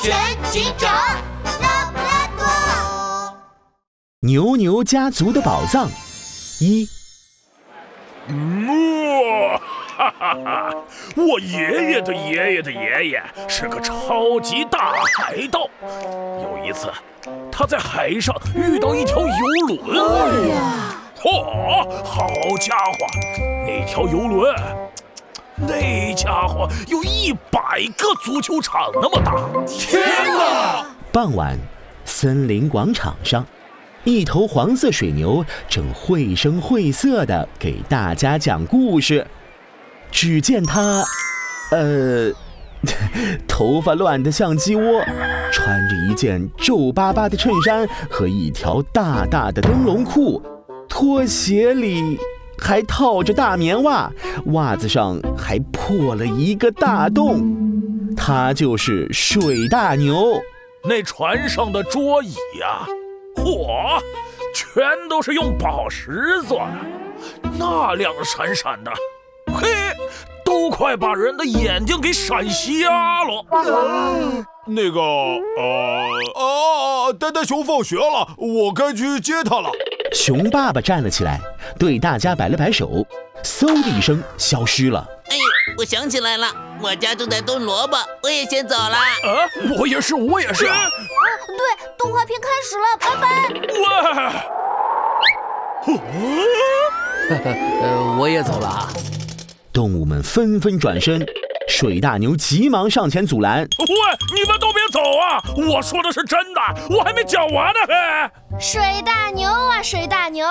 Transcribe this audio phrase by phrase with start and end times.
[0.00, 0.14] 全
[0.50, 0.90] 警长，
[1.44, 3.36] 拉布拉多。
[4.20, 5.88] 牛牛家族的宝藏
[6.60, 6.88] 一。
[8.28, 9.60] 哇，
[9.96, 10.74] 哈哈哈！
[11.16, 15.68] 我爷爷的爷爷的爷爷是个超级大海盗。
[15.82, 16.92] 有一次，
[17.52, 19.26] 他在海上遇到一条游
[19.68, 19.78] 轮。
[19.90, 20.56] 哎呀！
[21.16, 22.28] 嚯，好
[22.60, 23.06] 家伙，
[23.66, 24.54] 那条游轮，
[25.58, 29.34] 那家伙有一百个足球场那么大！
[29.66, 30.02] 天
[30.36, 30.84] 哪！
[31.10, 31.58] 傍晚，
[32.04, 33.44] 森林广场上。
[34.04, 39.26] 一头黄色水牛正绘声绘色的给大家讲故事。
[40.10, 41.02] 只见它，
[41.70, 42.30] 呃，
[43.48, 45.02] 头发乱得像鸡窝，
[45.50, 50.42] 穿着一件皱巴巴的衬衫和一条大大的灯笼裤，
[50.86, 52.18] 拖鞋里
[52.58, 54.10] 还套着大棉袜，
[54.46, 57.42] 袜子上还破了一个大洞。
[58.16, 60.40] 他就是水大牛。
[60.84, 62.86] 那船上的桌椅呀。
[63.36, 64.00] 嚯，
[64.54, 68.90] 全都是用宝石做的，那亮闪闪的，
[69.54, 69.68] 嘿，
[70.42, 73.44] 都快把人的眼睛给闪瞎了。
[74.66, 79.70] 那个，呃，啊，呆呆熊放学了，我该去接他了。
[80.12, 81.38] 熊爸爸站了起来，
[81.78, 83.06] 对大家摆了摆手，
[83.42, 85.06] 嗖的一声消失了。
[85.28, 85.36] 哎，
[85.76, 86.48] 我想起来了，
[86.80, 88.96] 我家正在炖萝卜，我也先走了。
[88.96, 90.66] 啊，我也是，我也是。
[90.66, 90.90] 啊
[91.48, 93.26] 对，动画片开始了，拜拜。
[93.80, 93.86] 哇！
[95.82, 95.90] 哈
[97.44, 97.50] 哈
[97.82, 98.88] 呃，我也走了啊。
[99.72, 101.20] 动物们纷纷转身，
[101.78, 103.58] 水大牛急忙上前阻拦。
[103.58, 103.86] 喂，
[104.34, 105.44] 你们都别走啊！
[105.70, 107.80] 我说的是真的，我还没讲完呢。
[107.86, 110.46] 嘿，水大牛啊，水大牛，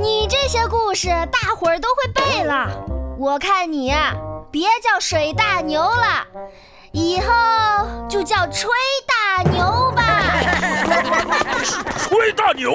[0.00, 2.70] 你这些故事大伙儿都会背了。
[3.18, 4.14] 我看你呀，
[4.50, 6.26] 别叫水大牛了，
[6.92, 7.26] 以后
[8.08, 8.70] 就叫吹
[9.06, 10.22] 大牛吧。
[11.98, 12.72] 吹大牛，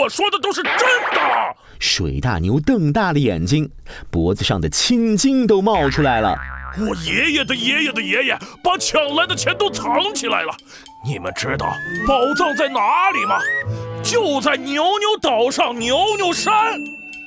[0.00, 1.20] 我说的都是真的。
[1.78, 3.70] 水大牛瞪大了眼睛，
[4.10, 6.34] 脖子上的青筋都冒出来了。
[6.78, 10.54] 我爷爷的爷爷的爷爷把抢来的钱都藏起来了。
[11.04, 11.66] 你们知道
[12.06, 13.38] 宝藏在哪里吗？
[14.02, 16.52] 就在牛牛岛上牛牛山。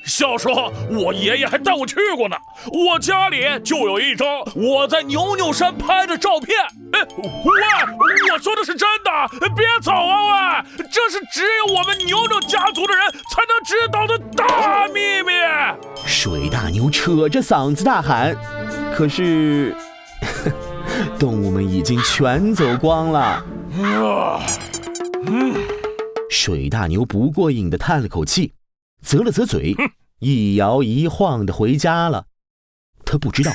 [0.06, 2.36] 小时候，我爷爷还带我去过呢。
[2.72, 6.56] 我家里就有一张我在牛牛山拍的照片。
[6.92, 10.64] 哎，喂，我说的是真的，别走啊！
[10.78, 15.32] 喂，这是只有我们牛牛家族的人才能知道的大秘密。
[16.06, 18.34] 水大牛扯着嗓子大喊，
[19.00, 19.74] 可是
[21.18, 23.42] 动物们已经全走光了。
[26.28, 28.52] 水大牛不过瘾的叹了口气。
[29.02, 29.74] 啧了啧嘴，
[30.18, 32.26] 一摇一晃的回家了。
[33.06, 33.50] 他不知道，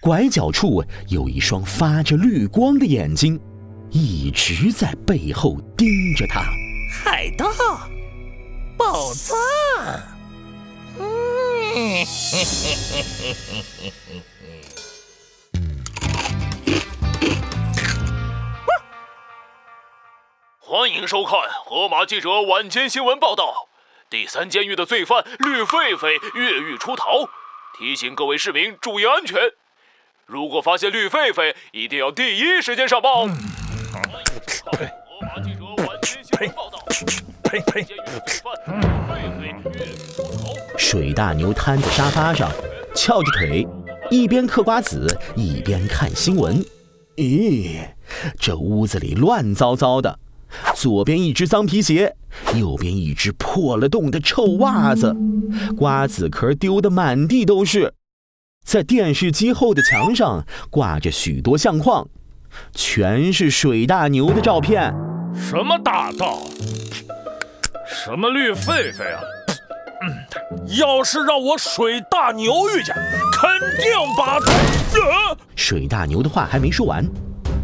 [0.00, 3.40] 拐角处有一双发着绿光的眼睛，
[3.90, 6.44] 一直在背后盯着他。
[7.02, 7.48] 海盗，
[8.76, 9.36] 宝藏。
[12.00, 12.06] 嗯，
[20.60, 21.32] 欢迎收看
[21.64, 23.44] 《河马记者晚间新闻报道》。
[24.08, 27.28] 第三监狱的罪犯绿狒狒越狱出逃，
[27.76, 29.40] 提醒各位市民注意安全。
[30.24, 33.26] 如果发现绿狒狒，一定要第一时间上报。
[33.26, 33.40] 欢迎
[34.46, 35.57] 收看《河马记者
[36.08, 36.78] 晚间新闻报道》。
[40.78, 42.50] 水大牛瘫在沙发上，
[42.94, 43.68] 翘着腿，
[44.10, 46.64] 一边嗑瓜子一边看新闻。
[47.16, 47.80] 咦，
[48.38, 50.18] 这屋子里乱糟糟的。
[50.74, 52.16] 左边一只脏皮鞋，
[52.54, 55.14] 右边一只破了洞的臭袜子，
[55.76, 57.92] 瓜子壳丢得满地都是。
[58.64, 62.08] 在电视机后的墙上挂着许多相框，
[62.72, 64.94] 全是水大牛的照片。
[65.48, 66.40] 什么大盗？
[67.86, 69.20] 什么绿狒狒啊？
[70.78, 72.94] 要是让我水大牛遇见，
[73.32, 74.52] 肯定把他……
[75.56, 77.02] 水大牛的话还没说完，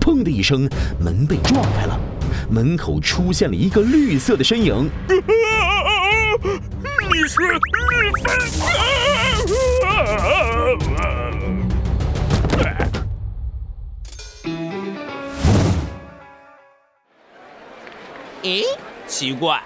[0.01, 0.67] 砰的一声，
[0.99, 2.01] 门被撞开了。
[2.49, 4.91] 门口出现了一个绿色的身影。
[7.13, 8.65] 你是绿狒狒？
[18.45, 18.63] 咦，
[19.07, 19.59] 奇怪，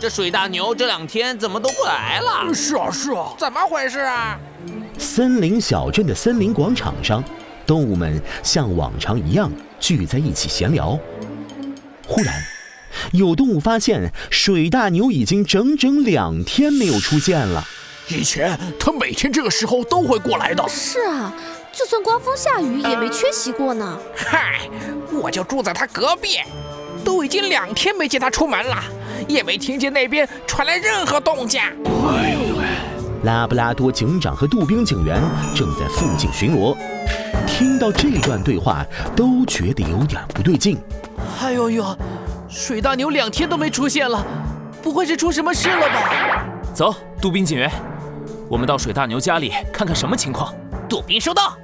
[0.00, 2.54] 这水大牛这两天怎么都不来了？
[2.54, 4.40] 是啊，是啊，怎么回事啊？
[4.98, 7.22] 森林小镇的森林广场上，
[7.66, 10.98] 动物们像往常一样聚在一起闲聊。
[12.06, 12.34] 忽然，
[13.12, 17.62] 有动物发现水大牛已经整整两天没有出现了。
[18.08, 20.66] 以前它每天这个时候都会过来的。
[20.66, 21.30] 是啊，
[21.74, 23.98] 就算刮风下雨也没缺席过呢。
[24.16, 24.66] 嗨，
[25.12, 26.38] 我就住在它隔壁，
[27.04, 28.82] 都已经两天没见他出门了，
[29.28, 31.60] 也没听见那边传来任何动静。
[31.60, 32.64] 哎呦喂！
[33.22, 35.22] 拉布拉多警长和杜宾警员
[35.54, 36.76] 正在附近巡逻，
[37.46, 38.84] 听到这段对话
[39.14, 40.78] 都觉得有点不对劲。
[41.40, 41.96] 哎呦呦，
[42.48, 44.24] 水大牛两天都没出现了，
[44.82, 46.44] 不会是出什么事了吧？
[46.74, 47.70] 走，杜宾警员，
[48.48, 50.54] 我们到水大牛家里看看什么情况。
[50.88, 51.56] 杜宾收到。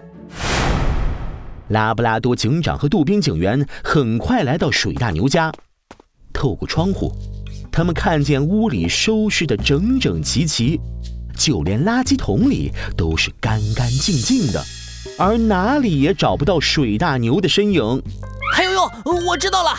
[1.71, 5.53] 拉布拉多警长和杜宾警员很快来到水大牛家，
[6.33, 7.13] 透过窗户，
[7.71, 10.81] 他们看见屋里收拾得整整齐齐，
[11.37, 14.65] 就连垃圾桶里都是干干净净的，
[15.17, 18.03] 而哪里也找不到水大牛的身影。
[18.53, 18.91] 还有哟，
[19.29, 19.71] 我知道了，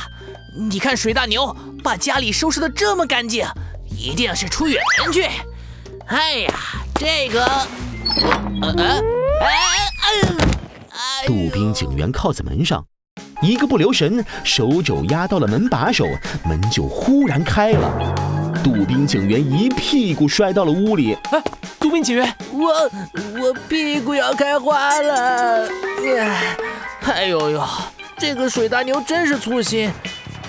[0.58, 1.54] 你看水大牛
[1.84, 3.46] 把家里收拾得这么干净，
[3.90, 5.26] 一定是出远门去。
[6.06, 6.54] 哎呀，
[6.96, 7.46] 这个，
[8.62, 9.02] 呃呃，
[9.42, 9.50] 哎
[10.00, 10.41] 哎。
[11.26, 12.86] 杜宾警员靠在门上，
[13.42, 16.06] 一个不留神，手肘压到了门把手，
[16.46, 18.52] 门就忽然开了。
[18.64, 21.14] 杜宾警员一屁股摔到了屋里。
[21.32, 21.42] 哎，
[21.80, 22.90] 杜宾警员，我
[23.42, 25.68] 我屁股要开花了！
[27.06, 27.68] 哎呦呦，
[28.18, 29.92] 这个水大牛真是粗心，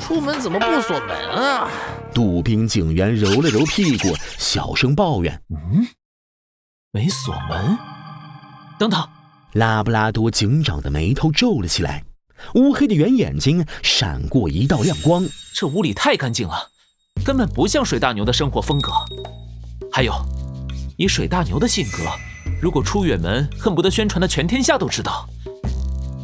[0.01, 1.69] 出门怎么不锁门啊？
[2.13, 5.87] 杜宾警员揉了揉屁股，小声抱怨：“嗯，
[6.91, 7.79] 没锁门。
[8.79, 9.09] 等等。”
[9.53, 12.05] 拉布拉多警长的眉头皱了起来，
[12.55, 15.27] 乌黑的圆眼睛闪过一道亮光。
[15.55, 16.71] 这屋里太干净了，
[17.23, 18.91] 根本不像水大牛的生活风格。
[19.93, 20.15] 还有，
[20.97, 22.11] 以水大牛的性格，
[22.63, 25.29] 如果出远门，恨不得宣传的全天下都知道。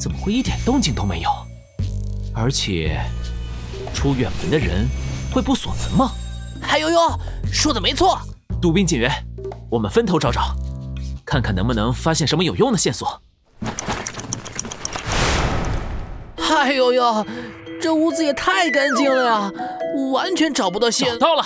[0.00, 1.30] 怎么会一点动静都没有？
[2.32, 2.98] 而且，
[3.92, 4.88] 出远门的人
[5.30, 6.12] 会不锁门吗？
[6.62, 6.98] 还有呦，
[7.52, 8.18] 说的没错。
[8.62, 9.12] 杜宾警员，
[9.70, 10.56] 我们分头找找。
[11.28, 13.20] 看看能不能发现什么有用的线索。
[16.38, 17.26] 哎呦呦，
[17.82, 19.52] 这屋子也太干净了呀，
[20.10, 21.10] 完全找不到线。
[21.12, 21.44] 找到了，